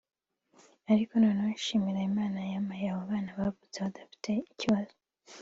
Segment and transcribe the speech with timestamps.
[0.91, 4.93] ariko nanone nshimira Imana yampaye abo bana bavutse badafite ikibazo